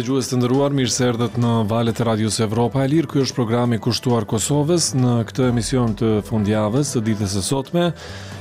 dëgjues 0.00 0.30
të 0.30 0.36
nderuar, 0.40 0.72
mirë 0.72 0.92
se 0.94 1.06
erdhët 1.10 1.34
në 1.36 1.50
valët 1.68 1.98
e 2.00 2.04
Radios 2.08 2.38
Evropa 2.40 2.84
e 2.84 2.88
Lirë. 2.88 3.08
Ky 3.10 3.20
është 3.24 3.36
programi 3.36 3.76
kushtuar 3.82 4.24
Kosovës. 4.28 4.86
Në 4.96 5.16
këtë 5.28 5.48
emision 5.50 5.92
të 5.98 6.12
fundjavës 6.24 6.94
të 6.94 7.02
ditës 7.10 7.34
së 7.36 7.42
sotme, 7.44 7.82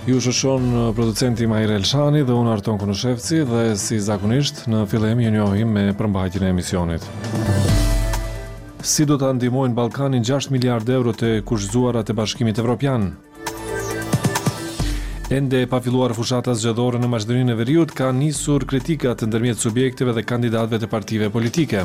ju 0.07 0.21
shoqëron 0.23 0.69
uh, 0.71 0.89
producenti 0.95 1.49
Majer 1.51 1.73
Elshani 1.79 2.21
dhe 2.23 2.37
unë 2.37 2.53
Arton 2.53 2.79
Kunushevci 2.79 3.41
dhe 3.49 3.65
si 3.81 3.99
zakonisht 3.99 4.63
në 4.71 4.85
fillim 4.91 5.19
ju 5.25 5.33
njohim 5.35 5.75
me 5.75 5.87
përmbajtjen 5.99 6.47
e 6.47 6.53
emisionit. 6.53 7.09
Si 8.81 9.03
do 9.05 9.17
të 9.19 9.33
ndimojnë 9.41 9.75
Balkanin 9.75 10.23
6 10.23 10.53
miliard 10.55 10.87
euro 10.89 11.11
të 11.11 11.41
kushëzuarat 11.49 12.13
e 12.13 12.17
bashkimit 12.21 12.61
evropian? 12.63 13.13
Ende 15.29 15.61
e 15.61 15.67
pa 15.67 15.77
filluar 15.77 16.09
fushata 16.17 16.55
zgjedhore 16.57 16.97
në 16.97 17.05
Maqedoninë 17.11 17.53
e 17.53 17.57
Veriut 17.59 17.91
ka 17.93 18.07
nisur 18.11 18.63
kritika 18.65 19.11
të 19.13 19.27
ndërmjet 19.29 19.59
subjekteve 19.61 20.15
dhe 20.17 20.23
kandidatëve 20.25 20.79
të 20.81 20.87
partive 20.89 21.27
politike. 21.29 21.83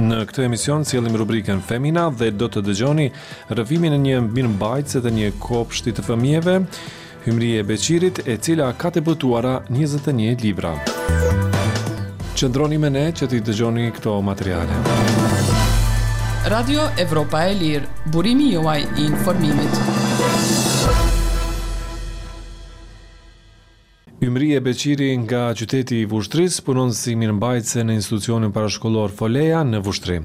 Në 0.00 0.20
këtë 0.30 0.46
emision 0.46 0.86
sjellim 0.88 1.18
rubrikën 1.20 1.60
Femina 1.66 2.06
dhe 2.08 2.30
do 2.32 2.48
të 2.48 2.62
dëgjoni 2.70 3.10
rrëfimin 3.52 3.92
e 3.92 3.98
një 4.06 4.22
mirëmbajtëse 4.30 5.02
dhe 5.04 5.12
një 5.18 5.28
kopshti 5.44 5.92
të 5.98 6.06
fëmijëve, 6.08 6.54
e 7.28 7.62
Beqirit, 7.68 8.22
e 8.26 8.38
cila 8.40 8.72
ka 8.78 8.88
të 8.96 9.02
bëtuara 9.04 9.58
21 9.68 10.40
libra. 10.40 10.72
Qëndroni 12.36 12.78
me 12.80 12.88
ne 12.96 13.06
që 13.12 13.28
t'i 13.28 13.42
dëgjoni 13.44 13.90
këto 13.96 14.16
materiale. 14.24 14.72
Radio 16.48 16.88
Evropa 16.96 17.44
e 17.44 17.52
Lirë, 17.60 17.86
burimi 18.14 18.54
juaj 18.54 18.80
i 18.96 19.04
informimit. 19.04 19.04
Radio 19.04 19.04
Evropa 19.04 19.20
e 19.20 19.44
Lirë, 19.44 19.52
burimi 19.52 19.52
juaj 19.52 19.52
i 19.52 19.52
informimit. 19.52 19.95
Ymri 24.22 24.54
e 24.54 24.60
Beqiri 24.60 25.12
nga 25.16 25.50
qyteti 25.54 25.98
i 26.00 26.06
Vushtris 26.08 26.54
punon 26.64 26.88
si 26.96 27.12
mirëmbajtëse 27.20 27.82
në 27.84 27.98
institucionin 27.98 28.52
parashkollor 28.54 29.12
Foleja 29.12 29.58
në 29.68 29.82
Vushtri. 29.84 30.16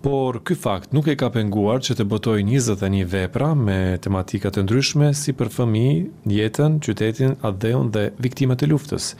Por 0.00 0.38
ky 0.46 0.54
fakt 0.56 0.94
nuk 0.96 1.08
e 1.12 1.16
ka 1.20 1.28
penguar 1.34 1.82
që 1.84 1.98
të 1.98 2.06
botojë 2.08 2.46
21 2.46 3.02
vepra 3.12 3.50
me 3.58 3.76
tematikat 4.00 4.56
të 4.56 4.64
ndryshme 4.64 5.10
si 5.16 5.34
për 5.36 5.50
fëmijë, 5.52 5.98
jetën, 6.32 6.78
qytetin, 6.84 7.36
adheon 7.44 7.90
dhe 7.92 8.06
viktimat 8.24 8.62
e 8.64 8.70
luftës. 8.72 9.10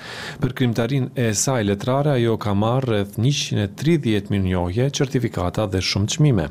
Për 0.41 0.57
krimtarin 0.63 1.11
e 1.13 1.31
saj 1.37 1.67
letrare 1.69 2.17
ajo 2.17 2.39
ka 2.41 2.55
marrë 2.57 2.87
rreth 2.89 3.21
130 3.21 4.33
mijë 4.33 4.49
njohje, 4.49 4.89
certifikata 4.97 5.69
dhe 5.75 5.83
shumë 5.83 6.13
çmime. 6.17 6.49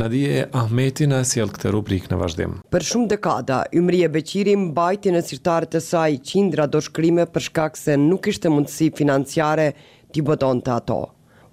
Nadije 0.00 0.46
Ahmeti 0.56 1.08
na 1.10 1.24
sjell 1.28 1.50
këtë 1.52 1.72
rubrikë 1.74 2.12
në 2.12 2.18
vazhdim. 2.20 2.52
Për 2.72 2.84
shumë 2.90 3.08
dekada, 3.16 3.62
Ymri 3.76 4.04
e 4.06 4.10
Beqiri 4.14 4.54
mbajti 4.56 5.12
në 5.12 5.24
sirtarët 5.26 5.74
e 5.76 5.82
saj 5.84 6.14
qindra 6.24 6.68
dorë 6.72 6.92
krime 7.00 7.24
për 7.24 7.44
shkak 7.48 7.78
se 7.80 7.94
nuk 7.96 8.26
ishte 8.28 8.50
mundësi 8.52 8.90
financiare 8.96 9.70
t'i 10.12 10.24
bëton 10.26 10.60
të 10.64 10.72
ato. 10.74 10.98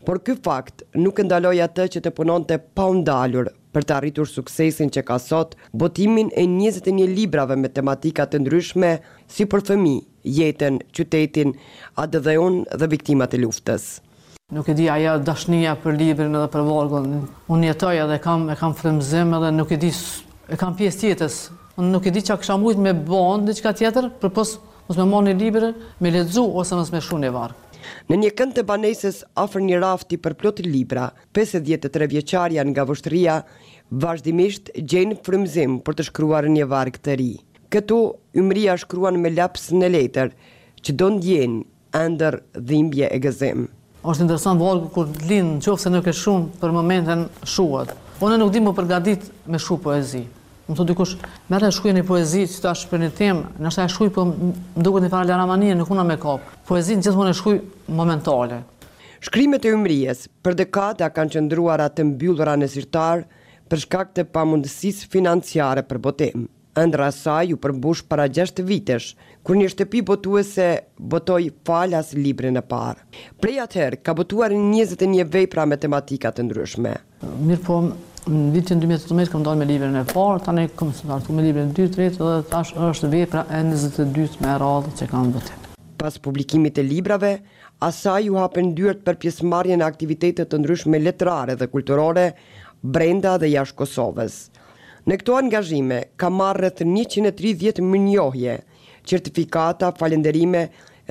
Por 0.08 0.20
ky 0.26 0.36
fakt 0.44 0.84
nuk 1.00 1.22
ndaloj 1.28 1.56
atë 1.68 1.86
që 1.94 2.02
të 2.04 2.12
punon 2.18 2.44
të 2.48 2.58
pa 2.76 2.88
undalur 2.92 3.48
për 3.76 3.86
të 3.86 3.96
arritur 3.98 4.28
suksesin 4.32 4.92
që 4.92 5.04
ka 5.10 5.18
sot 5.24 5.56
botimin 5.74 6.30
e 6.40 6.44
21 6.48 7.12
librave 7.16 7.56
me 7.60 7.70
tematikat 7.72 8.32
të 8.34 8.42
ndryshme 8.46 8.92
si 9.32 9.46
për 9.52 9.64
fëmi, 9.72 9.96
jetën, 10.38 10.82
qytetin, 10.96 11.52
adë 12.04 12.22
dhe 12.28 12.38
unë 12.44 12.80
dhe 12.82 12.90
viktimat 12.96 13.36
e 13.38 13.42
luftës. 13.44 13.86
Nuk 14.56 14.68
e 14.72 14.76
di 14.80 14.90
ajo 14.90 15.18
dashnia 15.28 15.76
për 15.84 15.96
librin 16.02 16.36
edhe 16.40 16.48
për 16.54 16.66
vargun. 16.70 17.10
Unë 17.52 17.72
jetoj 17.74 17.96
edhe 18.06 18.20
kam 18.24 18.50
e 18.52 18.56
kam 18.60 18.76
frymzim 18.80 19.36
edhe 19.40 19.54
nuk 19.58 19.72
e 19.76 19.80
di 19.86 19.92
e 19.92 20.60
kam 20.60 20.76
pjesë 20.80 21.04
tjetër. 21.04 21.40
Unë 21.78 21.92
nuk 21.94 22.08
e 22.08 22.12
di 22.16 22.24
çka 22.26 22.40
kisha 22.42 22.56
mujt 22.58 22.80
me 22.82 22.96
bon 23.08 23.44
diçka 23.48 23.76
tjetër 23.80 24.08
përpos 24.24 24.56
mos 24.88 24.98
me 24.98 25.04
mor 25.06 25.24
një 25.26 25.34
libre, 25.36 25.70
me 26.00 26.12
ledzu 26.14 26.46
ose 26.62 26.76
mos 26.80 26.90
me 26.94 27.02
shu 27.04 27.18
një 27.20 27.32
varë. 27.36 27.56
Në 28.08 28.16
një 28.22 28.30
kënd 28.40 28.54
të 28.56 28.64
banesis, 28.68 29.20
afer 29.40 29.64
një 29.64 29.80
rafti 29.84 30.18
për 30.20 30.34
plot 30.40 30.62
libra, 30.64 31.10
53 31.36 32.08
vjeqarja 32.14 32.64
nga 32.72 32.86
vështëria, 32.88 33.36
vazhdimisht 34.02 34.72
gjenë 34.92 35.20
frëmzim 35.24 35.78
për 35.88 35.98
të 36.00 36.08
shkruar 36.10 36.48
një 36.52 36.68
varë 36.72 36.96
këtë 36.98 37.18
ri. 37.22 37.30
Këtu, 37.72 38.00
shkruan 38.84 39.20
me 39.20 39.30
laps 39.36 39.70
në 39.76 39.88
letër, 39.96 40.32
që 40.84 40.92
do 41.00 41.08
në 41.16 41.22
djenë 41.26 41.64
ndër 42.12 42.42
dhimbje 42.70 43.08
e 43.12 43.20
gëzim. 43.20 43.68
Oshtë 44.08 44.24
në 44.24 44.30
tërësan 44.32 44.62
kur 44.96 45.08
linë 45.28 45.52
në 45.58 45.62
qofë 45.66 45.84
se 45.84 45.90
nuk 45.96 46.08
e 46.08 46.14
shumë 46.16 46.46
për 46.62 46.72
momenten 46.76 47.28
shuat. 47.44 47.96
Po 48.20 48.28
në 48.32 48.40
nuk 48.40 48.52
di 48.56 48.64
më 48.64 48.76
përgadit 48.80 49.24
me 49.52 49.60
shu 49.60 49.78
poezi 49.80 50.26
më 50.68 50.76
të 50.76 50.84
dykush, 50.92 51.14
merë 51.52 51.70
e 51.70 51.74
shkuj 51.78 51.94
një 51.96 52.02
poezi 52.08 52.42
që 52.50 52.58
të 52.64 52.70
ashtë 52.72 52.90
për 52.92 53.02
një 53.04 53.10
temë, 53.16 53.52
nështë 53.64 53.86
e 53.88 53.92
shkuj 53.94 54.08
për 54.12 54.16
po 54.18 54.24
më 54.34 54.82
duke 54.84 55.00
një 55.06 55.10
farë 55.14 55.36
në 55.80 55.86
kuna 55.88 56.04
me 56.10 56.18
kapë. 56.20 56.44
Poezi 56.68 56.98
në 57.00 57.08
gjithë 57.08 57.18
më 57.22 57.28
në 57.30 57.36
shkuj 57.40 57.56
momentale. 58.00 58.58
Shkrimet 59.28 59.64
e 59.66 59.72
umrijes 59.74 60.26
për 60.46 60.58
dekada 60.60 61.08
kanë 61.10 61.34
qëndruar 61.38 61.82
atë 61.88 62.04
mbyllura 62.12 62.58
në 62.60 62.68
sirtar, 62.70 63.24
për 63.70 63.82
shkak 63.86 64.12
të 64.16 64.26
pamundësis 64.36 65.06
financiare 65.12 65.86
për 65.88 66.02
botem. 66.04 66.44
Andra 66.78 67.08
saj 67.16 67.54
u 67.56 67.58
përmbush 67.58 68.04
para 68.06 68.28
6 68.30 68.60
vitesh, 68.62 69.16
kur 69.44 69.56
një 69.58 69.72
shtëpi 69.74 70.04
botuese 70.06 70.68
botoj 71.00 71.48
falas 71.66 72.12
libri 72.14 72.52
në 72.54 72.62
parë. 72.70 73.02
Prej 73.42 73.56
atëherë, 73.64 74.02
ka 74.06 74.12
botuar 74.20 74.52
21 74.54 75.26
vej 75.32 75.48
pra 75.56 75.66
me 75.66 75.78
të 75.82 75.90
ndryshme. 75.90 76.94
Mirë 77.50 77.64
po, 77.66 77.80
në 78.28 78.50
vitin 78.52 78.82
2018 78.82 79.30
kam 79.32 79.44
dalë 79.46 79.62
me 79.62 79.66
librin 79.68 79.94
e 79.96 80.02
parë, 80.10 80.42
tani 80.44 80.66
kam 80.78 80.90
startuar 80.92 81.36
me 81.38 81.44
librin 81.46 81.70
2, 81.76 81.86
3 81.96 82.08
dhe 82.16 82.42
tash 82.52 82.74
është 82.76 83.10
vepra 83.14 83.46
e 83.56 83.62
22 83.70 84.42
me 84.44 84.56
radhë 84.60 84.92
që 85.00 85.08
kanë 85.14 85.30
bërë. 85.36 85.60
Pas 85.98 86.20
publikimit 86.22 86.76
të 86.76 86.84
librave, 86.84 87.30
asaj 87.88 88.26
ju 88.28 88.36
hapen 88.42 88.74
dyert 88.78 89.00
për 89.08 89.16
pjesëmarje 89.24 89.78
në 89.80 89.88
aktivitete 89.88 90.46
të 90.46 90.60
ndryshme 90.60 91.00
letrare 91.02 91.56
dhe 91.58 91.70
kulturore 91.72 92.26
brenda 92.84 93.38
dhe 93.42 93.48
jashtë 93.54 93.80
Kosovës. 93.80 94.36
Në 95.08 95.20
këto 95.24 95.38
angazhime 95.40 96.02
ka 96.20 96.28
marrë 96.30 96.66
rreth 96.66 96.84
130 96.84 97.80
mirënjohje, 97.80 98.58
certifikata, 99.08 99.94
falënderime 99.96 100.66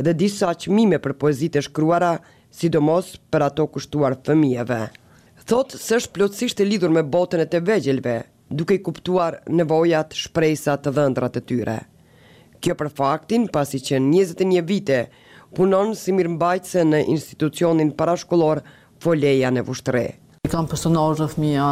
dhe 0.05 0.13
disa 0.21 0.53
çmime 0.55 1.01
për 1.01 1.17
poezitë 1.23 1.65
shkruara, 1.71 2.19
sidomos 2.53 3.15
për 3.33 3.49
ato 3.49 3.67
kushtuar 3.73 4.21
fëmijëve 4.27 4.83
thotë 5.47 5.79
se 5.79 6.01
është 6.01 6.13
plotësisht 6.17 6.61
e 6.61 6.65
lidhur 6.67 6.91
me 6.95 7.05
botën 7.07 7.39
e 7.39 7.47
të 7.47 7.61
vegjelve, 7.69 8.17
duke 8.51 8.75
i 8.77 8.81
kuptuar 8.83 9.39
nevojat, 9.51 10.15
shpresat 10.19 10.83
të 10.87 10.95
ndrat 11.13 11.39
e 11.39 11.43
tyre. 11.49 11.77
Kjo 12.61 12.75
për 12.75 12.91
faktin, 12.97 13.47
pasi 13.55 13.79
që 13.85 14.01
21 14.03 14.63
vite, 14.67 15.01
punon 15.55 15.95
si 15.97 16.15
mirë 16.17 16.33
mbajtëse 16.37 16.83
në 16.89 17.05
institucionin 17.15 17.95
parashkullor 17.99 18.63
Foleja 19.03 19.51
në 19.55 19.63
Vushtre. 19.69 20.07
I 20.43 20.49
kam 20.51 20.67
personal 20.71 21.15
të 21.19 21.27
fëmija 21.35 21.65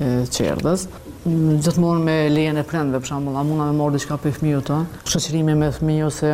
e 0.00 0.10
qerdës, 0.34 0.84
gjithmonë 1.28 2.04
me 2.08 2.14
lejen 2.34 2.58
e 2.58 2.66
prendve, 2.66 2.98
për 3.02 3.10
shambull, 3.12 3.36
a 3.38 3.42
muna 3.46 3.66
me 3.72 3.78
mordi 3.78 3.98
që 4.04 4.08
ka 4.12 4.18
për 4.26 4.36
fëmiju 4.40 4.60
të, 4.68 4.76
shëqërimi 5.10 5.54
me 5.60 5.70
fëmiju 5.76 6.10
se 6.18 6.30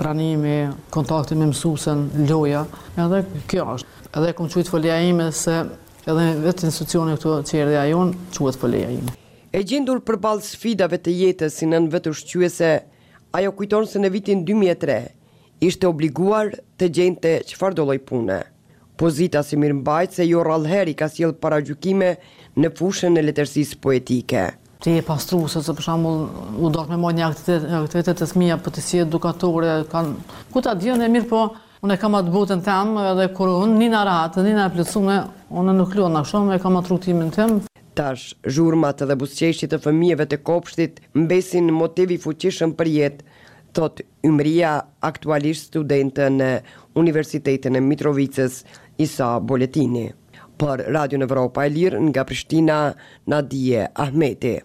pranimi, 0.00 0.54
kontakti 0.96 1.36
me 1.40 1.48
mësusën, 1.52 2.04
loja, 2.30 2.64
edhe 3.00 3.20
kjo 3.52 3.64
është. 3.76 3.98
Edhe 4.12 4.34
kom 4.36 4.48
folja 4.68 4.98
ime 5.08 5.30
se 5.32 5.62
edhe 6.10 6.28
vetë 6.42 6.66
institucioni 6.70 7.14
këtu 7.16 7.34
që 7.46 7.58
erdhi 7.62 7.76
ajo 7.80 8.06
quhet 8.10 8.38
quatë 8.42 8.60
përleja 8.62 8.88
E 9.52 9.60
gjendur 9.68 10.00
për 10.00 10.16
balë 10.24 10.42
sfidave 10.46 10.96
të 11.04 11.12
jetës 11.12 11.56
si 11.60 11.66
në 11.68 11.82
në 11.84 11.90
vetë 11.92 12.12
shqyese, 12.16 12.68
ajo 13.36 13.50
kujtonë 13.56 13.86
se 13.90 13.98
në 14.00 14.08
vitin 14.14 14.44
2003 14.48 14.94
ishte 15.68 15.86
obliguar 15.90 16.54
të 16.80 16.88
gjente 16.96 17.34
të 17.52 17.84
lloj 17.84 17.98
pune. 18.08 18.38
Pozita 18.96 19.42
si 19.44 19.56
mirë 19.60 19.74
mbajtë 19.82 20.14
se 20.16 20.26
jo 20.26 20.40
rralheri 20.44 20.94
ka 20.96 21.08
s'jelë 21.12 21.36
para 21.40 21.60
gjukime 21.60 22.14
në 22.56 22.72
fushën 22.78 23.18
e 23.18 23.22
letërsisë 23.28 23.76
poetike. 23.84 24.46
Te 24.82 24.96
e 24.98 25.02
pastru, 25.04 25.44
se 25.52 25.60
se 25.62 25.72
për 25.76 25.82
shambull 25.82 26.28
u 26.58 26.70
dorë 26.72 26.90
me 26.90 26.96
mojnë 27.04 27.18
një 27.20 27.28
aktivitetet 27.28 28.18
të 28.22 28.26
smija 28.32 28.56
për 28.64 28.72
të 28.72 28.80
si 28.88 29.02
edukatorë, 29.04 29.76
kanë 29.92 30.48
kuta 30.56 30.72
dhjën 30.80 31.04
e 31.04 31.10
mirë 31.12 31.28
po 31.28 31.44
unë 31.82 31.96
e 31.96 31.98
kam 31.98 32.14
atë 32.14 32.30
botën 32.30 32.60
tem 32.62 32.92
edhe 33.02 33.24
kur 33.34 33.50
unë 33.64 33.78
një 33.92 34.02
ratë, 34.06 34.42
një 34.46 34.52
në 34.54 34.66
plëcume, 34.76 35.16
unë 35.58 35.72
nuk 35.74 35.96
luon 35.98 36.14
në 36.14 36.20
shumë, 36.30 36.54
e 36.56 36.60
kam 36.62 36.76
atë 36.78 36.92
rutimin 36.92 37.32
tem. 37.34 37.56
Tash, 37.98 38.28
zhurmat 38.48 39.02
dhe 39.04 39.16
busqeshtit 39.20 39.72
të 39.74 39.80
fëmijeve 39.84 40.28
të 40.30 40.38
kopshtit 40.46 41.00
mbesin 41.18 41.72
motivi 41.74 42.20
fuqishëm 42.22 42.72
për 42.78 42.92
jetë, 42.92 43.26
thot 43.76 43.98
ymria 44.24 44.76
aktualisht 45.04 45.72
studentë 45.72 46.30
në 46.38 46.50
Universitetin 47.02 47.74
e 47.74 47.82
Mitrovicës 47.84 48.62
Isa 49.02 49.34
Boletini. 49.40 50.06
Për 50.62 50.86
Radio 50.94 51.18
në 51.18 51.26
Evropa 51.26 51.66
e 51.66 51.72
Lirë 51.74 52.04
nga 52.12 52.22
Prishtina, 52.28 52.78
Nadije 53.28 53.88
Ahmeti. 53.94 54.60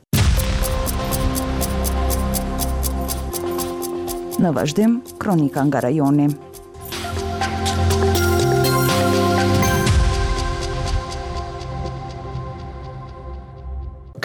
Në 4.37 4.51
vazhdim, 4.53 4.99
kronika 5.17 5.63
nga 5.65 5.81
rajoni. 5.87 6.27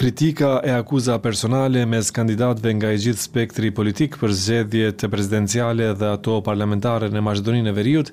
kritika 0.02 0.60
e 0.66 0.70
akuza 0.74 1.14
personale 1.22 1.84
mes 1.86 2.08
kandidatëve 2.16 2.70
nga 2.74 2.88
i 2.90 2.98
gjithë 3.04 3.22
spektri 3.22 3.68
politik 3.76 4.16
për 4.18 4.32
zxedje 4.40 4.88
të 4.98 5.10
prezidenciale 5.12 5.86
dhe 6.00 6.08
ato 6.16 6.40
parlamentare 6.48 7.06
në 7.14 7.22
Maqedonin 7.22 7.70
e 7.70 7.74
Veriut, 7.76 8.10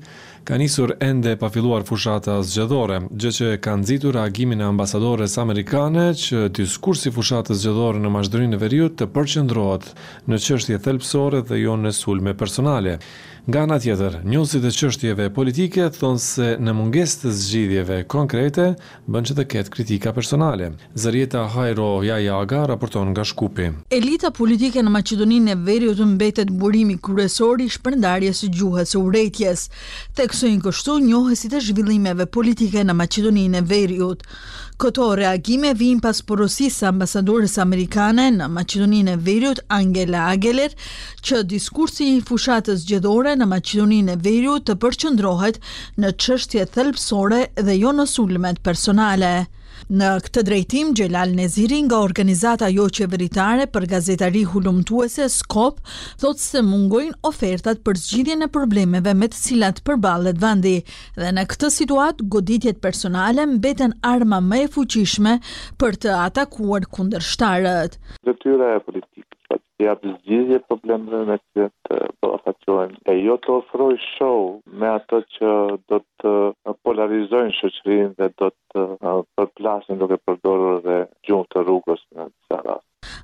ka 0.49 0.57
nisur 0.57 0.91
ende 1.01 1.35
pa 1.37 1.49
filluar 1.53 1.83
fushata 1.85 2.39
zgjedhore, 2.41 2.97
gjë 3.21 3.31
që 3.37 3.49
ka 3.61 3.75
nxitur 3.77 4.15
reagimin 4.17 4.63
e 4.63 4.65
ambasadores 4.65 5.35
amerikane 5.37 6.07
që 6.23 6.47
diskursi 6.57 7.11
fushatës 7.13 7.61
zgjedhore 7.61 8.01
në 8.01 8.09
mashtrimin 8.17 8.57
e 8.57 8.61
veriut 8.65 8.97
të 8.97 9.11
përqendrohet 9.13 9.91
në 10.25 10.41
çështje 10.47 10.81
thelpsore 10.87 11.43
dhe 11.45 11.61
jo 11.67 11.77
në 11.77 11.91
sulme 11.99 12.33
personale. 12.33 12.97
Nga 13.49 13.61
ana 13.65 13.77
tjetër, 13.81 14.17
njësi 14.29 14.59
të 14.61 14.71
çështjeve 14.77 15.27
politike 15.33 15.85
thon 15.95 16.17
se 16.21 16.49
në 16.61 16.73
mungesë 16.77 17.21
të 17.21 17.31
zgjidhjeve 17.41 17.99
konkrete 18.13 18.65
bën 19.09 19.25
që 19.29 19.37
të 19.37 19.45
ketë 19.53 19.73
kritika 19.73 20.11
personale. 20.17 20.67
Zarieta 21.01 21.45
Hajro 21.53 21.91
Jajaga 22.05 22.65
raporton 22.73 23.09
nga 23.13 23.23
Shkupi. 23.25 23.69
Elita 23.99 24.29
politike 24.41 24.81
në 24.85 24.93
Maqedoninë 24.97 25.53
e 25.55 25.59
Veriut 25.69 26.03
mbetet 26.13 26.51
burimi 26.51 26.97
kryesor 27.01 27.61
i 27.65 27.69
shpërndarjes 27.77 28.43
së 28.43 28.51
gjuhës 28.59 28.93
së 28.93 29.01
urrëties. 29.05 29.65
Tek 30.19 30.35
përmirësojnë 30.39 30.61
kështu 30.65 30.93
njohësit 31.05 31.53
e 31.57 31.59
zhvillimeve 31.63 32.25
politike 32.35 32.83
në 32.87 32.93
Macedoninë 32.99 33.57
e 33.59 33.63
Veriut. 33.71 34.21
Këto 34.79 35.07
reagime 35.19 35.73
vinë 35.75 35.99
pas 36.05 36.21
porosisë 36.29 36.85
ambasadorës 36.89 37.57
Amerikane 37.63 38.29
në 38.37 38.47
Macedoninë 38.55 39.17
e 39.17 39.19
Veriut, 39.25 39.59
Angela 39.79 40.27
Ageler, 40.31 40.71
që 41.27 41.41
diskursi 41.51 42.07
i 42.13 42.23
fushatës 42.29 42.87
gjedore 42.87 43.35
në 43.41 43.49
Macedoninë 43.51 44.15
e 44.15 44.21
Veriut 44.29 44.67
të 44.69 44.79
përqëndrohet 44.85 45.59
në 45.99 46.13
qështje 46.23 46.69
thelpsore 46.77 47.43
dhe 47.59 47.77
jo 47.83 47.91
në 47.99 48.07
sulmet 48.15 48.63
personale. 48.69 49.33
Në 49.87 50.07
këtë 50.27 50.41
drejtim, 50.45 50.89
Gjelal 50.97 51.31
Neziri 51.37 51.79
nga 51.87 51.99
organizata 52.03 52.67
jo 52.73 52.85
qeveritare 52.97 53.65
për 53.73 53.85
gazetari 53.93 54.43
hulumtuese 54.51 55.27
Skop, 55.33 55.79
thotë 56.21 56.43
se 56.43 56.63
mungojnë 56.65 57.15
ofertat 57.29 57.81
për 57.87 57.99
zgjidhje 58.03 58.37
në 58.41 58.49
problemeve 58.55 59.13
me 59.17 59.29
të 59.31 59.39
cilat 59.45 59.81
përballet 59.87 60.37
vendi 60.43 60.75
dhe 61.17 61.31
në 61.37 61.47
këtë 61.53 61.71
situat, 61.77 62.21
goditjet 62.35 62.81
personale 62.85 63.45
mbeten 63.55 63.95
arma 64.11 64.41
më 64.51 64.61
e 64.65 64.69
fuqishme 64.75 65.39
për 65.81 65.97
të 66.03 66.13
atakuar 66.27 66.85
kundërshtarët. 66.95 67.97
Detyra 68.29 68.75
e 68.77 68.83
politikës 68.85 69.55
është 69.55 69.65
të 69.65 69.87
japë 69.89 70.13
zgjidhje 70.17 70.61
problemeve 70.69 71.23
me 71.31 71.39
të 71.55 71.69
ta 72.65 72.89
e 73.13 73.23
jo 73.25 73.33
të 73.45 73.51
ofroj 73.57 73.95
show 74.15 74.41
me 74.79 74.87
ato 74.91 75.19
që 75.35 75.51
do 75.93 75.99
të 76.21 76.73
polarizojnë 76.87 77.55
shëqërin 77.59 78.09
dhe 78.19 78.29
do 78.41 78.51
të 78.73 78.87
përplasin 79.37 80.01
duke 80.03 80.21
përdorur 80.25 80.81
dhe 80.89 80.99
gjumë 81.29 81.51
të 81.53 81.65
rrugës 81.67 82.05
në 82.15 82.29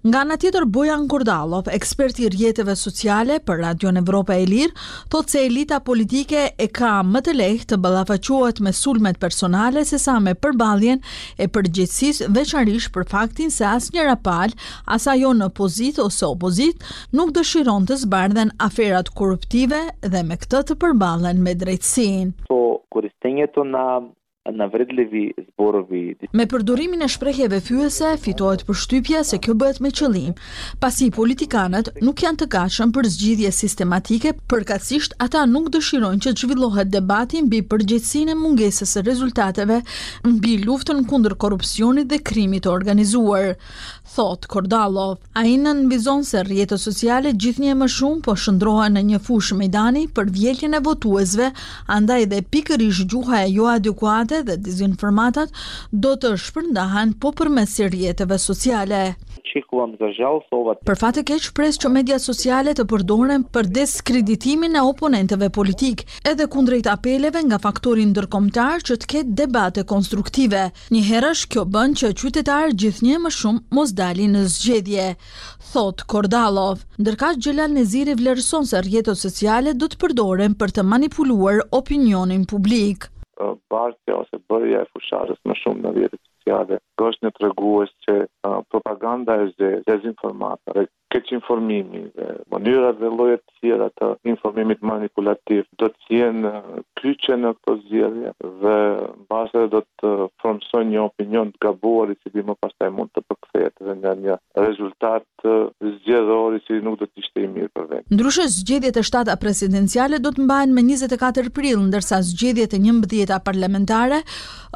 Nga 0.08 0.22
në 0.30 0.36
tjetër 0.42 0.66
Bojan 0.76 1.06
Gordalov, 1.12 1.68
eksperti 1.74 2.26
i 2.26 2.30
rjetëve 2.36 2.76
sociale 2.78 3.40
për 3.50 3.62
Radio 3.66 3.92
në 3.96 4.04
Evropa 4.06 4.38
e 4.42 4.46
Lirë, 4.50 4.74
thotë 5.14 5.36
se 5.36 5.44
elita 5.50 5.80
politike 5.88 6.46
e 6.58 6.68
ka 6.68 6.96
më 7.06 7.22
të 7.28 7.36
lehtë 7.40 7.68
të 7.74 7.80
ballafaqohet 7.86 8.62
me 8.68 8.74
sulmet 8.80 9.20
personale 9.22 9.86
sesa 9.90 10.18
me 10.26 10.36
përballjen 10.46 11.02
e 11.42 11.48
përgjithësisë 11.52 12.32
veçanërisht 12.38 12.94
për 12.98 13.08
faktin 13.14 13.54
se 13.58 13.66
asnjëra 13.70 14.14
rapal, 14.14 14.54
as 14.96 15.08
ajo 15.14 15.34
në 15.40 15.50
pozitë 15.60 16.04
ose 16.06 16.26
opozit, 16.30 16.84
nuk 17.14 17.34
dëshiron 17.38 17.88
të 17.90 18.00
zbardhen 18.06 18.54
aferat 18.68 19.10
korruptive 19.20 19.82
dhe 20.04 20.22
me 20.30 20.38
këtë 20.44 20.64
të 20.70 20.78
përballen 20.84 21.42
me 21.48 21.58
drejtësinë. 21.64 22.34
Po, 22.52 22.62
kur 22.92 23.10
na 23.66 23.86
në 24.54 24.68
vredlevi 24.72 25.22
zborëvi. 25.42 26.00
Me 26.38 26.44
përdorimin 26.52 27.02
e 27.02 27.08
shprejheve 27.10 27.58
fyese, 27.66 28.12
fitohet 28.22 28.62
për 28.68 28.78
shtypja 28.82 29.24
se 29.26 29.40
kjo 29.42 29.56
bëhet 29.58 29.80
me 29.82 29.90
qëllim, 29.90 30.36
pasi 30.84 31.08
politikanët 31.16 31.88
nuk 32.06 32.22
janë 32.22 32.44
të 32.44 32.48
kashën 32.54 32.92
për 32.94 33.10
zgjidhje 33.10 33.50
sistematike, 33.58 34.34
përkatsisht 34.52 35.16
ata 35.26 35.42
nuk 35.50 35.72
dëshirojnë 35.74 36.22
që 36.22 36.34
të 36.36 36.44
zhvillohet 36.46 36.92
debatin 36.94 37.50
bi 37.50 37.64
përgjithsin 37.72 38.34
e 38.34 38.38
mungesës 38.38 38.94
e 39.02 39.06
rezultateve 39.08 39.80
në 40.28 40.36
bi 40.46 40.58
luftën 40.66 41.02
kundër 41.10 41.38
korupcionit 41.42 42.10
dhe 42.14 42.22
krimit 42.22 42.70
organizuar. 42.70 43.56
Thot 44.16 44.46
Kordalov, 44.48 45.18
a 45.34 45.42
i 45.50 45.56
në 45.58 45.72
nënvizon 45.80 46.22
se 46.24 46.44
rjetët 46.48 46.80
sociale 46.80 47.34
gjithnje 47.34 47.74
më 47.82 47.90
shumë 47.92 48.22
po 48.30 48.36
shëndroha 48.40 48.92
në 48.94 49.02
një 49.10 49.22
fush 49.26 49.56
mejdani 49.58 50.06
për 50.16 50.30
vjeljen 50.38 50.78
e 50.78 50.82
votuesve, 50.86 51.50
andaj 51.98 52.30
dhe 52.32 52.44
pikërish 52.54 53.02
gjuha 53.12 53.42
e 53.42 53.50
jo 53.58 53.66
adekuate 53.74 54.35
dhe 54.44 54.58
dezinformatat 54.64 55.52
do 56.06 56.16
të 56.18 56.34
shpërndahen 56.42 57.14
po 57.22 57.32
përmes 57.36 57.78
rrjeteve 57.88 58.38
sociale. 58.42 59.04
Për 60.86 60.98
fatë 61.02 61.22
e 61.22 61.26
keqë 61.30 61.52
presë 61.56 61.82
që 61.84 61.90
media 61.96 62.18
sociale 62.20 62.74
të 62.76 62.84
përdoren 62.92 63.46
për 63.56 63.70
diskreditimin 63.78 64.76
e 64.76 64.82
oponenteve 64.84 65.48
politik, 65.58 66.02
edhe 66.28 66.48
kundrejt 66.52 66.90
apeleve 66.92 67.44
nga 67.46 67.60
faktorin 67.66 68.12
dërkomtar 68.18 68.84
që 68.90 68.98
të 69.00 69.10
ketë 69.14 69.38
debate 69.44 69.86
konstruktive. 69.88 70.66
Një 70.92 71.06
herësh 71.08 71.46
kjo 71.54 71.64
bën 71.72 71.96
që 72.02 72.12
qytetarë 72.20 72.76
gjithnje 72.84 73.22
më 73.26 73.34
shumë 73.38 73.66
mos 73.80 73.96
dali 73.96 74.28
në 74.36 74.44
zgjedje, 74.58 75.08
thot 75.72 76.04
Kordalov. 76.12 76.84
Ndërka 77.00 77.32
Gjelal 77.40 77.72
Neziri 77.80 78.18
vlerëson 78.20 78.68
se 78.68 78.84
rjetët 78.90 79.24
sociale 79.24 79.72
do 79.74 79.88
të 79.88 80.04
përdoren 80.04 80.60
për 80.60 80.76
të 80.80 80.84
manipuluar 80.92 81.64
opinionin 81.72 82.44
publikë 82.46 83.15
bartja 83.70 84.16
ose 84.20 84.38
bërja 84.50 84.84
e 84.84 84.90
fushatës 84.94 85.40
më 85.48 85.56
shumë 85.62 85.84
në 85.86 85.92
rjetët 85.96 86.22
sociale, 86.26 86.80
gosht 87.00 87.24
në 87.26 87.32
treguës 87.40 87.92
që 88.06 88.16
propaganda 88.72 89.36
e 89.46 89.50
zë, 89.58 89.72
dezinformata, 89.88 90.76
dhe 90.78 90.86
keq 91.14 91.32
informimi 91.38 92.02
dhe 92.16 92.30
mënyra 92.52 92.92
dhe 93.00 93.10
lojet 93.18 93.44
tjera 93.60 93.90
të 94.00 94.12
informimit 94.34 94.84
manipulativ 94.92 95.64
do 95.80 95.90
të 95.96 96.12
jenë 96.20 96.52
kyçe 97.02 97.38
në 97.44 97.54
këto 97.60 97.76
zgjedhje 97.84 98.34
dhe 98.64 98.78
base 99.32 99.66
do 99.76 99.82
të 100.02 100.14
formësoj 100.42 100.84
një 100.92 101.02
opinion 101.08 101.52
të 101.56 101.60
gabuar 101.68 102.12
i 102.14 102.18
si 102.22 102.34
di 102.36 102.44
më 102.50 102.58
taj 102.66 102.90
mund 102.92 103.14
të 103.16 103.26
përkthehet 103.30 104.02
dhe 104.02 104.16
një 104.26 104.40
rezultat 104.68 105.26
zgjedhori 105.94 106.60
që 106.66 106.78
nuk 106.86 106.96
do 107.02 107.08
të 107.08 107.20
ishte 107.22 107.44
i 107.44 107.48
mirë 107.52 107.70
për 107.76 107.86
vend. 107.90 108.06
Ndryshe 108.14 108.46
zgjedhjet 108.54 108.98
e 109.00 109.04
shtata 109.06 109.36
presidenciale 109.42 110.20
do 110.24 110.32
të 110.34 110.46
mbahen 110.46 110.74
me 110.78 110.84
24 110.88 111.52
prill, 111.56 111.82
ndërsa 111.90 112.20
zgjedhjet 112.30 112.74
e 112.78 112.80
11-ta 112.80 113.38
parlamentare 113.48 114.22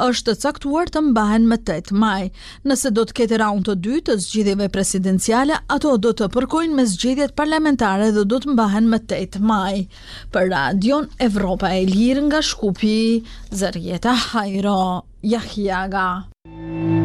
është 0.08 0.36
caktuar 0.44 0.92
të 0.94 1.04
mbahen 1.12 1.48
me 1.52 1.58
8 1.62 1.94
maj. 2.04 2.30
Nëse 2.68 2.92
do 2.96 3.06
të 3.10 3.18
ketë 3.22 3.42
raund 3.44 3.68
të 3.68 3.78
dytë 3.86 4.06
të 4.12 4.18
zgjedhjeve 4.26 4.70
presidenciale, 4.76 5.58
ato 5.76 5.96
do 5.98 6.14
të 6.14 6.30
përkojnë 6.36 6.78
me 6.80 6.88
zgjedhjet 6.92 7.36
parlamentare 7.40 8.12
dhe 8.16 8.26
do 8.34 8.42
të 8.44 8.54
mbahen 8.56 8.90
me 8.94 9.02
8 9.20 9.40
maj. 9.40 9.74
Për 10.34 10.52
Radion 10.54 11.10
Evropa 11.30 11.74
e 11.80 11.84
Lirë 11.90 12.28
nga 12.30 12.44
Shkupi, 12.44 12.96
Zarjeta 13.52 14.16
Hajro, 14.30 14.80
Jahjaga. 15.22 16.08
Thank 16.50 16.94
you. 16.94 16.99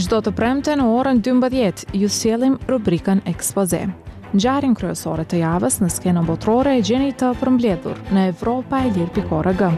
Shdo 0.00 0.20
të 0.24 0.30
premte 0.32 0.72
në 0.80 0.84
orën 0.96 1.18
12, 1.26 1.82
ju 1.92 2.08
sielim 2.08 2.54
rubrikën 2.70 3.20
ekspoze. 3.28 3.82
Në 4.30 4.40
gjarin 4.40 4.72
kryesore 4.78 5.26
të 5.28 5.42
javës 5.42 5.76
në 5.82 5.90
skenën 5.92 6.24
botrore 6.28 6.72
e 6.78 6.84
gjeni 6.86 7.12
të 7.20 7.34
përmbledhur 7.42 8.00
në 8.16 8.24
Evropa 8.32 8.80
e 8.88 8.94
Lirë 8.96 9.70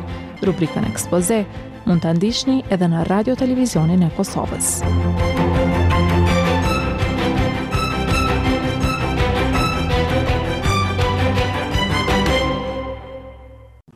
Rubrikën 0.46 0.86
ekspoze 0.92 1.42
mund 1.88 2.04
të 2.06 2.14
ndiqni 2.20 2.60
edhe 2.70 2.86
në 2.94 3.02
radio 3.10 3.34
televizionin 3.38 4.02
e 4.06 4.10
Kosovës. 4.18 4.70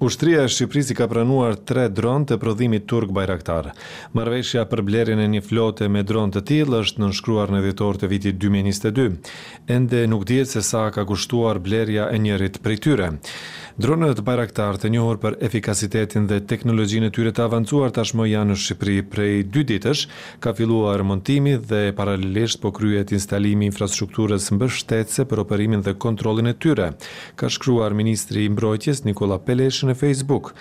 Ushtria 0.06 0.44
e 0.46 0.50
Shqipërisë 0.54 0.94
ka 1.00 1.06
pranuar 1.10 1.56
3 1.68 1.86
dronë 1.90 2.28
të 2.30 2.36
prodhimit 2.42 2.84
turk 2.92 3.10
bajraktar. 3.16 3.72
Marrëveshja 4.14 4.62
për 4.70 4.82
blerjen 4.86 5.22
e 5.24 5.26
një 5.32 5.40
flote 5.48 5.88
me 5.90 6.04
dronë 6.06 6.36
të 6.36 6.42
tillë 6.52 6.78
është 6.84 7.02
nënshkruar 7.02 7.50
në 7.50 7.64
dhjetor 7.64 7.98
të 7.98 8.10
vitit 8.12 8.38
2022, 8.44 9.16
ende 9.76 10.02
nuk 10.12 10.22
dihet 10.30 10.52
se 10.52 10.62
sa 10.68 10.84
ka 10.94 11.02
kushtuar 11.10 11.58
blerja 11.66 12.06
e 12.14 12.22
njërit 12.22 12.60
prej 12.62 12.78
tyre. 12.86 13.10
Dronët 13.76 14.14
të 14.16 14.22
bajraktarë 14.24 14.78
të 14.80 14.88
njohur 14.88 15.18
për 15.20 15.34
efikasitetin 15.44 16.24
dhe 16.30 16.38
teknologjinë 16.48 17.10
e 17.10 17.12
tyre 17.12 17.28
të 17.36 17.42
avancuar 17.44 17.90
tashmë 17.92 18.24
janë 18.30 18.54
në 18.54 18.54
Shqipëri 18.62 18.94
prej 19.12 19.32
dy 19.52 19.64
ditësh, 19.68 20.04
ka 20.40 20.54
filluar 20.56 21.02
montimi 21.04 21.52
dhe 21.72 21.82
paralelisht 21.98 22.62
po 22.62 22.70
kryhet 22.72 23.10
instalimi 23.12 23.66
i 23.66 23.68
infrastrukturës 23.68 24.46
mbështetëse 24.56 25.26
për 25.28 25.42
operimin 25.44 25.84
dhe 25.84 25.92
kontrollin 26.06 26.48
e 26.48 26.54
tyre, 26.56 26.88
ka 27.36 27.50
shkruar 27.52 27.92
ministri 28.00 28.46
i 28.46 28.52
Mbrojtjes 28.56 29.04
Nikola 29.04 29.36
Peleshi 29.44 29.90
në 29.92 29.96
Facebook. 30.00 30.54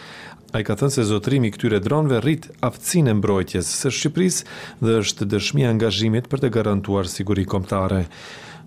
A 0.51 0.59
i 0.59 0.67
ka 0.67 0.75
thënë 0.81 0.97
se 0.97 1.05
zotrimi 1.13 1.53
këtyre 1.55 1.79
dronëve 1.85 2.19
rrit 2.23 2.49
aftësin 2.67 3.07
e 3.07 3.15
mbrojtjes 3.21 3.71
së 3.79 3.93
Shqipëris 3.95 4.41
dhe 4.83 4.99
është 5.05 5.29
dëshmi 5.31 5.63
angazhimit 5.71 6.27
për 6.31 6.43
të 6.43 6.51
garantuar 6.59 7.07
siguri 7.15 7.47
komptare. 7.47 8.09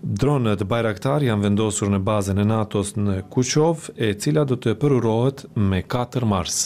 Dronë 0.01 0.55
të 0.59 0.65
bajraktar 0.65 1.23
janë 1.27 1.43
vendosur 1.49 1.89
në 1.91 1.99
bazën 2.07 2.39
e 2.39 2.45
NATO-s 2.47 2.93
në 2.95 3.17
Kuqov, 3.33 3.89
e 3.99 4.13
cila 4.15 4.45
do 4.47 4.55
të 4.55 4.73
përurohet 4.79 5.45
me 5.57 5.83
4 5.93 6.25
mars. 6.25 6.59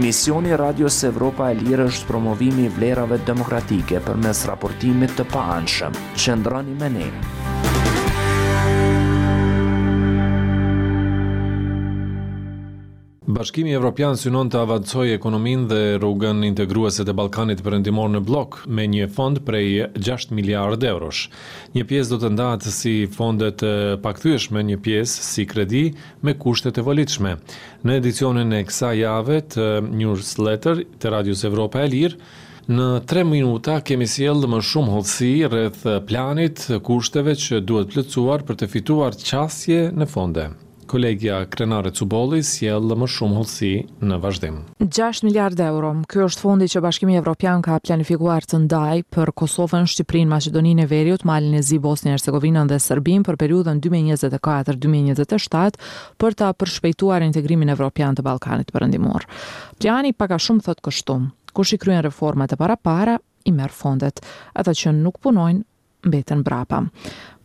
Misioni 0.00 0.56
Radio 0.56 0.88
Se 0.88 1.08
Evropa 1.12 1.50
e 1.52 1.58
Lirë 1.58 1.88
është 1.92 2.08
promovimi 2.08 2.64
i 2.68 2.72
vlerave 2.76 3.18
demokratike 3.28 4.00
përmes 4.06 4.44
raportimit 4.48 5.12
të 5.18 5.28
paanshëm. 5.34 5.96
Qëndroni 6.16 6.78
me 6.80 6.88
ne. 6.96 7.10
Bashkimi 13.32 13.72
Evropian 13.72 14.16
synon 14.20 14.50
të 14.52 14.58
avancoj 14.60 15.06
ekonomin 15.14 15.62
dhe 15.70 15.96
rrugën 16.02 16.42
integruese 16.44 17.04
të 17.06 17.14
Balkanit 17.16 17.62
për 17.64 17.76
endimor 17.78 18.10
në 18.12 18.20
blok 18.28 18.58
me 18.66 18.84
një 18.92 19.06
fond 19.16 19.38
prej 19.46 19.86
6 20.08 20.34
miliard 20.36 20.82
eurosh. 20.84 21.30
Një 21.72 21.86
pies 21.88 22.10
do 22.12 22.18
të 22.20 22.28
ndatë 22.34 22.72
si 22.76 22.94
fondet 23.16 23.62
pakthyeshme, 24.04 24.64
një 24.68 24.76
pies 24.84 25.14
si 25.30 25.46
kredi 25.48 25.84
me 26.20 26.34
kushtet 26.42 26.80
e 26.82 26.84
volitshme. 26.88 27.34
Në 27.88 27.98
edicionin 28.02 28.52
e 28.58 28.62
kësa 28.68 28.90
jave 28.98 29.38
të 29.54 29.68
newsletter 29.86 30.82
të 31.00 31.12
Radius 31.16 31.44
Evropa 31.48 31.80
e 31.88 31.92
Lirë, 31.92 32.16
Në 32.62 32.84
tre 33.10 33.24
minuta 33.26 33.80
kemi 33.82 34.06
sjellë 34.06 34.46
më 34.52 34.60
shumë 34.68 34.92
hollësi 34.94 35.30
rreth 35.50 35.82
planit 36.06 36.62
kushteve 36.86 37.34
që 37.44 37.58
duhet 37.66 37.90
plëcuar 37.96 38.46
për 38.46 38.60
të 38.62 38.70
fituar 38.76 39.16
qasje 39.18 39.82
në 39.98 40.06
fonde 40.12 40.46
kolegja 40.92 41.38
Krenare 41.48 41.88
Cuboli 41.96 42.42
sjell 42.44 42.90
më 43.00 43.06
shumë 43.14 43.36
hollësi 43.38 43.68
në 44.04 44.16
vazhdim. 44.20 44.58
6 44.84 45.22
miliardë 45.26 45.64
euro. 45.70 45.92
Ky 46.10 46.20
është 46.26 46.42
fondi 46.44 46.66
që 46.68 46.82
Bashkimi 46.84 47.14
Evropian 47.16 47.62
ka 47.64 47.78
planifikuar 47.80 48.44
të 48.44 48.58
ndaj 48.66 48.98
për 49.14 49.32
Kosovën, 49.42 49.88
Shqipërinë, 49.88 50.28
Maqedoninë 50.34 50.84
e 50.84 50.90
Veriut, 50.90 51.24
Malin 51.28 51.56
e 51.56 51.62
Zi, 51.64 51.78
Bosnjën 51.80 52.12
e 52.12 52.16
Hercegovinën 52.18 52.68
dhe 52.68 52.76
Serbinë 52.88 53.24
për 53.28 53.40
periudhën 53.40 53.80
2024-2027 53.88 55.80
për 56.20 56.36
ta 56.42 56.52
përshpejtuar 56.60 57.24
integrimin 57.30 57.72
evropian 57.72 58.18
të 58.18 58.26
Ballkanit 58.28 58.74
Perëndimor. 58.76 59.24
Plani 59.80 60.12
pak 60.12 60.36
a 60.36 60.42
shumë 60.46 60.66
thot 60.68 60.84
kështu. 60.84 61.16
Kush 61.56 61.72
i 61.72 61.80
kryen 61.80 62.04
reformat 62.04 62.52
e 62.52 62.60
para 62.60 62.76
para 62.76 63.16
i 63.48 63.52
merr 63.52 63.72
fondet, 63.72 64.20
ata 64.52 64.76
që 64.76 64.92
nuk 65.00 65.20
punojnë 65.24 65.64
mbetën 66.04 66.40
brapa. 66.42 66.82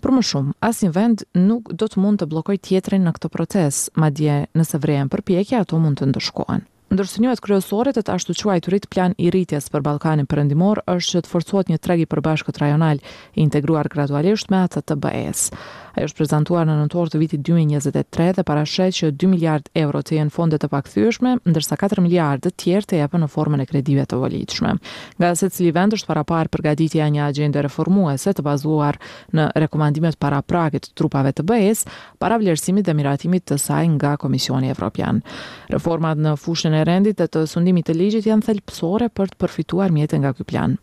Për 0.04 0.12
më 0.14 0.22
shumë, 0.30 0.52
as 0.62 0.84
një 0.84 0.90
vend 0.94 1.24
nuk 1.48 1.72
do 1.74 1.88
të 1.90 2.02
mund 2.04 2.22
të 2.22 2.28
blokoj 2.30 2.58
tjetërin 2.62 3.06
në 3.08 3.16
këto 3.18 3.32
proces, 3.34 3.80
ma 3.98 4.12
dje 4.14 4.44
nëse 4.58 4.80
vrejen 4.84 5.10
për 5.10 5.24
pjekja, 5.26 5.62
ato 5.66 5.80
mund 5.82 5.98
të 5.98 6.12
ndërshkoen. 6.12 6.66
Ndërsë 6.94 7.22
njëhet 7.22 7.42
të 7.98 8.02
të 8.06 8.14
ashtu 8.14 8.34
quaj 8.38 8.60
të 8.64 8.72
rritë 8.72 8.88
plan 8.94 9.14
i 9.18 9.28
rritjes 9.34 9.66
për 9.74 9.82
Balkanin 9.84 10.26
për 10.30 10.40
endimor 10.44 10.80
është 10.88 11.18
që 11.18 11.22
të 11.22 11.28
forcuat 11.32 11.68
një 11.74 11.80
tregi 11.84 12.06
për 12.08 12.22
bashkët 12.30 12.62
rajonal 12.64 13.02
i 13.02 13.42
integruar 13.44 13.90
gradualisht 13.92 14.50
me 14.54 14.62
atët 14.68 14.88
të 14.88 14.96
bëhesë. 15.04 15.52
Ajo 15.98 16.06
është 16.08 16.18
prezantuar 16.20 16.68
në 16.70 16.74
nëntor 16.78 17.10
të 17.10 17.18
vitit 17.22 17.42
2023 17.48 18.34
dhe 18.38 18.44
parashet 18.46 18.94
që 18.94 19.08
2 19.18 19.30
miliard 19.32 19.70
euro 19.82 20.04
të 20.06 20.20
jenë 20.20 20.34
fonde 20.36 20.60
të 20.62 20.68
pakthyeshme, 20.70 21.32
ndërsa 21.50 21.74
4 21.80 22.04
miliard 22.06 22.44
të 22.46 22.52
tjerë 22.62 22.86
të 22.92 23.00
jepën 23.00 23.24
në 23.24 23.30
formën 23.34 23.64
e 23.64 23.66
kredive 23.66 24.04
të 24.06 24.20
volitshme. 24.22 24.76
Nga 25.18 25.32
se 25.40 25.50
cili 25.56 25.72
vend 25.74 25.96
është 25.98 26.10
para 26.12 26.22
parë 26.30 26.52
përgatitja 26.54 27.08
e 27.08 27.14
një 27.16 27.24
agjende 27.32 27.64
reformuese 27.66 28.30
të 28.38 28.46
bazuar 28.46 29.00
në 29.34 29.48
rekomandimet 29.66 30.20
paraprake 30.22 30.84
të 30.86 30.94
trupave 31.02 31.34
të 31.34 31.48
BE-s, 31.50 31.88
para 32.22 32.38
vlerësimit 32.44 32.86
dhe 32.86 32.94
miratimit 32.94 33.48
të 33.50 33.58
saj 33.66 33.90
nga 33.96 34.14
Komisioni 34.22 34.70
Evropian. 34.76 35.24
Reformat 35.74 36.22
në 36.22 36.38
fushën 36.44 36.78
e 36.78 36.86
rendit 36.86 37.18
dhe 37.18 37.26
të 37.34 37.48
sundimit 37.50 37.90
të 37.90 37.98
ligjit 37.98 38.30
janë 38.30 38.52
thelpsore 38.52 39.10
për 39.10 39.34
të 39.34 39.42
përfituar 39.48 39.98
mjete 39.98 40.22
nga 40.22 40.36
ky 40.38 40.46
plan. 40.46 40.78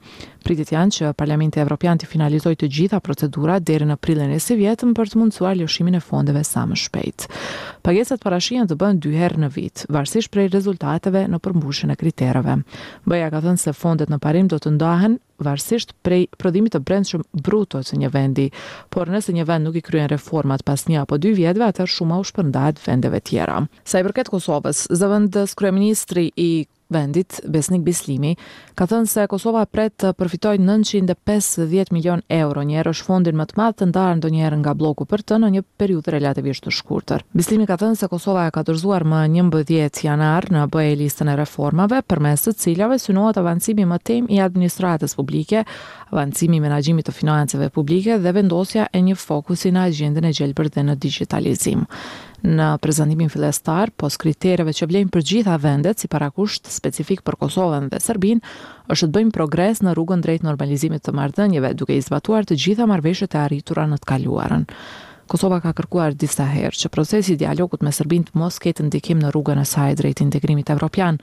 Pritet 0.44 0.74
janë 0.74 0.92
që 0.92 1.14
Parlamenti 1.16 1.62
Evropian 1.62 1.96
të 1.96 2.04
finalizojë 2.10 2.58
të 2.64 2.68
gjitha 2.76 2.98
procedurat 3.00 3.64
deri 3.64 3.86
në 3.88 3.94
prillin 4.04 4.34
e 4.36 4.42
së 4.44 4.58
vjetëm 4.60 4.90
për 5.04 5.12
të 5.12 5.20
mundësuar 5.20 5.58
lëshimin 5.60 5.98
e 5.98 6.00
fondeve 6.00 6.42
sa 6.48 6.64
më 6.68 6.78
shpejt. 6.80 7.26
Pagesat 7.84 8.22
parashien 8.24 8.68
të 8.70 8.76
bënë 8.80 9.02
dy 9.04 9.12
herë 9.20 9.42
në 9.44 9.50
vit, 9.54 9.84
varsish 9.92 10.30
prej 10.32 10.48
rezultateve 10.54 11.26
në 11.28 11.40
përmbushin 11.44 11.92
e 11.92 11.98
kriterave. 12.00 12.56
Bëja 13.04 13.28
ka 13.34 13.42
thënë 13.44 13.60
se 13.66 13.76
fondet 13.76 14.12
në 14.12 14.18
parim 14.24 14.48
do 14.50 14.58
të 14.58 14.72
ndahen 14.78 15.18
varsisht 15.44 15.92
prej 16.06 16.24
prodhimit 16.40 16.76
të 16.76 16.80
brendshëm 16.86 17.24
bruto 17.44 17.80
të 17.84 17.98
një 18.00 18.10
vendi, 18.14 18.48
por 18.94 19.10
nëse 19.12 19.34
një 19.36 19.44
vend 19.48 19.66
nuk 19.68 19.76
i 19.76 19.82
kryen 19.84 20.08
reformat 20.12 20.62
pas 20.64 20.86
një 20.88 21.02
apo 21.02 21.18
dy 21.20 21.34
vjetëve, 21.36 21.66
atër 21.74 21.90
shumë 21.90 22.20
u 22.22 22.28
shpërndajt 22.30 22.80
vendeve 22.86 23.20
tjera. 23.28 23.60
Sa 23.84 24.00
i 24.00 24.06
përket 24.06 24.30
Kosovës, 24.32 24.86
zëvëndës 24.94 25.56
kreministri 25.58 26.28
i 26.40 26.50
vendit, 26.88 27.40
Besnik 27.48 27.82
Bislimi, 27.84 28.34
ka 28.76 28.86
thënë 28.90 29.08
se 29.08 29.24
Kosova 29.30 29.64
pret 29.70 29.94
të 30.02 30.12
përfitojë 30.18 30.60
950 30.60 31.92
milion 31.94 32.22
euro, 32.32 32.62
një 32.62 32.82
është 32.84 33.06
fondin 33.06 33.38
më 33.38 33.46
të 33.50 33.58
madh 33.60 33.76
të 33.80 33.88
ndarë 33.92 34.18
ndonjëherë 34.20 34.58
nga 34.62 34.74
bloku 34.74 35.06
për 35.08 35.22
të 35.28 35.38
në 35.42 35.50
një 35.56 35.62
periudhë 35.80 36.14
relativisht 36.16 36.66
të 36.66 36.74
shkurtër. 36.78 37.24
Bislimi 37.32 37.66
ka 37.66 37.78
thënë 37.80 37.98
se 38.00 38.08
Kosova 38.12 38.46
e 38.48 38.52
ka 38.54 38.62
dorëzuar 38.66 39.04
më 39.08 39.22
11 39.40 40.02
janar 40.06 40.48
në 40.52 40.66
BE 40.74 40.86
listën 41.00 41.32
e 41.32 41.38
reformave 41.40 42.02
përmes 42.06 42.44
të 42.48 42.54
cilave 42.64 43.00
synohet 43.02 43.40
avancimi 43.40 43.86
më 43.88 43.98
tem 44.04 44.28
i 44.32 44.42
administratës 44.44 45.16
publike, 45.16 45.64
avancimi 46.12 46.60
i 46.60 46.60
menaxhimit 46.66 47.08
të 47.08 47.16
financave 47.16 47.70
publike 47.74 48.18
dhe 48.22 48.34
vendosja 48.36 48.88
e 48.94 49.00
një 49.02 49.16
fokusi 49.16 49.72
në 49.74 49.88
agjendën 49.88 50.28
e 50.28 50.34
gjelbër 50.36 50.70
dhe 50.76 50.86
në 50.90 50.98
digitalizim 51.02 51.86
në 52.44 52.64
prezantimin 52.82 53.30
fillestar, 53.32 53.90
pos 53.96 54.18
kriterëve 54.20 54.74
që 54.76 54.88
vlejnë 54.90 55.10
për 55.14 55.24
gjitha 55.30 55.56
vendet, 55.62 55.98
si 56.00 56.10
para 56.12 56.28
kusht 56.30 56.68
specifik 56.70 57.22
për 57.24 57.38
Kosovën 57.40 57.88
dhe 57.92 58.00
Serbin, 58.04 58.42
është 58.92 59.08
të 59.08 59.14
bëjmë 59.16 59.32
progres 59.32 59.80
në 59.80 59.94
rrugën 59.96 60.22
drejt 60.24 60.44
normalizimit 60.44 61.02
të 61.06 61.14
mardënjeve, 61.16 61.72
duke 61.80 61.96
izbatuar 61.96 62.44
të 62.44 62.58
gjitha 62.60 62.86
marveshët 62.90 63.34
e 63.38 63.42
arritura 63.46 63.86
në 63.88 63.98
të 64.02 64.10
kaluarën. 64.12 64.66
Kosova 65.30 65.62
ka 65.64 65.72
kërkuar 65.72 66.12
disa 66.20 66.44
herë 66.52 66.76
që 66.82 66.90
procesi 66.92 67.32
i 67.32 67.40
dialogut 67.40 67.80
me 67.80 67.92
Serbinë 67.96 68.28
të 68.28 68.36
mos 68.42 68.60
ketë 68.60 68.84
ndikim 68.90 69.24
në 69.24 69.32
rrugën 69.32 69.60
e 69.62 69.64
saj 69.64 69.94
drejt 70.02 70.20
integrimit 70.20 70.68
evropian, 70.70 71.16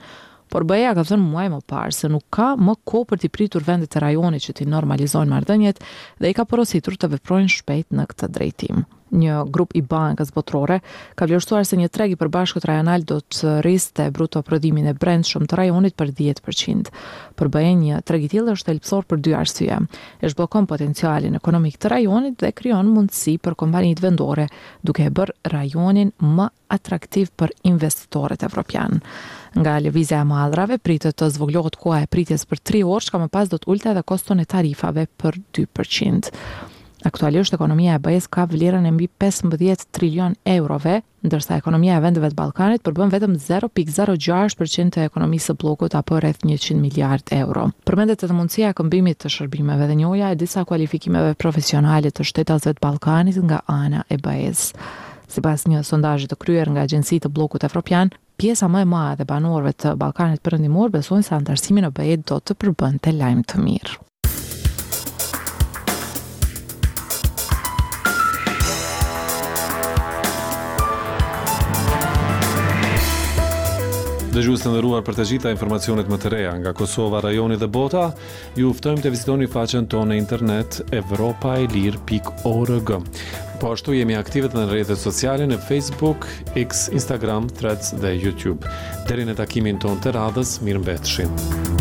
Por 0.52 0.66
bëja 0.68 0.92
ka 0.92 1.00
thënë 1.08 1.24
muaj 1.32 1.46
më 1.48 1.58
parë 1.70 1.94
se 1.96 2.08
nuk 2.12 2.26
ka 2.36 2.50
më 2.60 2.74
kohë 2.88 3.06
për 3.10 3.20
të 3.22 3.28
pritur 3.32 3.64
vendet 3.64 3.96
e 3.96 4.02
rajonit 4.04 4.44
që 4.44 4.54
të 4.58 4.66
normalizojnë 4.68 5.32
marrëdhëniet 5.32 5.78
dhe 6.20 6.28
i 6.28 6.36
ka 6.36 6.44
porositur 6.50 6.98
të 7.00 7.08
veprojnë 7.14 7.54
shpejt 7.56 7.96
në 7.96 8.04
këtë 8.10 8.28
drejtim. 8.36 8.82
Një 9.12 9.38
grup 9.52 9.74
i 9.76 9.82
bankës 9.84 10.30
botrore 10.32 10.76
ka 11.16 11.26
vlerësuar 11.28 11.64
se 11.68 11.76
një 11.80 11.88
treg 11.92 12.14
i 12.14 12.18
përbashkët 12.20 12.64
rajonal 12.68 13.04
do 13.08 13.18
të 13.34 13.56
rriste 13.64 14.06
bruto 14.16 14.40
prodhimin 14.44 14.88
e 14.88 14.94
brendshëm 14.96 15.44
të 15.48 15.58
rajonit 15.60 15.96
për 16.00 16.12
10%. 16.20 16.92
Për 17.36 17.50
bëje 17.56 17.72
një 17.80 17.98
treg 18.08 18.24
i 18.24 18.30
tillë 18.32 18.54
është 18.56 18.72
elpsor 18.74 19.04
për 19.08 19.20
dy 19.24 19.34
arsye. 19.36 19.80
E 20.24 20.32
zhbllokon 20.32 20.68
potencialin 20.70 21.36
ekonomik 21.40 21.76
të 21.80 21.92
rajonit 21.92 22.38
dhe 22.40 22.52
krijon 22.60 22.88
mundësi 22.96 23.38
për 23.44 23.56
kompanitë 23.64 24.04
vendore, 24.04 24.48
duke 24.80 25.04
e 25.08 25.12
bërë 25.20 25.52
rajonin 25.56 26.14
më 26.28 26.48
atraktiv 26.78 27.32
për 27.40 27.52
investitorët 27.72 28.48
evropianë. 28.48 29.00
Nga 29.54 29.78
lëvizja 29.86 30.22
e 30.22 30.28
madhrave, 30.28 30.78
pritët 30.80 31.18
të 31.20 31.28
zvoglohët 31.36 31.76
kua 31.80 31.98
e 32.02 32.10
pritjes 32.10 32.46
për 32.48 32.60
3 32.72 32.80
orë, 32.88 33.04
shka 33.06 33.18
më 33.24 33.28
pas 33.34 33.50
do 33.52 33.58
të 33.60 33.68
ulta 33.72 33.90
edhe 33.92 34.04
koston 34.08 34.40
e 34.40 34.46
tarifave 34.48 35.04
për 35.20 35.36
2%. 35.58 36.30
Aktualisht 37.04 37.52
ekonomia 37.52 37.96
e 37.98 37.98
BE-s 38.00 38.28
ka 38.30 38.44
vlerën 38.46 38.84
e 38.86 38.92
mbi 38.94 39.08
15 39.20 39.88
trilion 39.92 40.36
eurove, 40.46 41.00
ndërsa 41.26 41.56
ekonomia 41.58 41.96
e 41.98 42.04
vendeve 42.04 42.30
të 42.30 42.38
Ballkanit 42.38 42.84
përbën 42.86 43.10
vetëm 43.10 43.34
0.06% 43.42 44.94
të 44.96 45.04
ekonomisë 45.10 45.50
së 45.50 45.56
bllokut 45.62 45.98
apo 45.98 46.22
rreth 46.22 46.46
100 46.46 46.78
miliardë 46.86 47.42
euro. 47.42 47.66
Përmendet 47.90 48.22
edhe 48.24 48.38
mundësia 48.38 48.70
e 48.70 48.78
këmbimit 48.78 49.18
të 49.24 49.34
shërbimeve 49.34 49.90
dhe 49.90 49.98
njëoja 49.98 50.30
e 50.32 50.40
disa 50.46 50.62
kualifikimeve 50.64 51.34
profesionale 51.42 52.14
të 52.14 52.30
shtetasve 52.30 52.78
të 52.78 52.86
Ballkanit 52.86 53.42
nga 53.50 53.60
ana 53.66 54.06
e 54.06 54.16
BE-s. 54.22 54.70
Sipas 55.32 55.66
një 55.66 55.82
sondazhi 55.88 56.28
të 56.30 56.36
kryer 56.38 56.70
nga 56.70 56.84
Agjencia 56.86 57.18
e 57.24 57.30
Bllokut 57.32 57.64
Evropian, 57.66 58.10
pjesa 58.42 58.66
më 58.66 58.80
e 58.82 58.86
madhe 58.90 59.22
banorëve 59.28 59.70
të 59.84 59.90
Ballkanit 60.00 60.40
Perëndimor 60.42 60.90
besojnë 60.90 61.22
se 61.22 61.34
antarësimi 61.36 61.84
në 61.84 61.90
BE 61.94 62.14
do 62.26 62.40
të 62.42 62.56
përbënte 62.58 63.12
lajm 63.14 63.44
të 63.52 63.60
mirë. 63.62 64.00
Dhe 74.32 74.40
ju 74.40 74.54
ushtojmë 74.56 74.78
ndëruar 74.78 75.04
për 75.04 75.18
të 75.20 75.26
gjitha 75.28 75.50
informacionet 75.52 76.08
më 76.08 76.18
të 76.22 76.32
reja 76.34 76.54
nga 76.58 76.72
Kosova, 76.74 77.20
rajoni 77.22 77.60
dhe 77.60 77.68
bota. 77.68 78.08
Ju 78.58 78.72
ftojmë 78.74 79.04
të 79.04 79.12
vizitoni 79.14 79.48
faqen 79.54 79.86
tonë 79.92 80.10
në 80.14 80.20
internet 80.24 80.80
evropaelir.org. 81.02 82.94
Po 83.62 83.68
ashtu 83.70 83.92
jemi 83.94 84.16
aktive 84.18 84.48
në 84.58 84.64
rrjetet 84.72 84.98
sociale 84.98 85.44
në 85.46 85.54
Facebook, 85.68 86.24
X, 86.58 86.88
Instagram, 86.98 87.46
Threads 87.60 87.92
dhe 88.02 88.10
YouTube. 88.18 88.66
Deri 89.06 89.28
në 89.30 89.38
takimin 89.38 89.78
tonë 89.84 90.02
të 90.08 90.16
radhës, 90.18 90.56
mirëmbajtshim. 90.66 91.78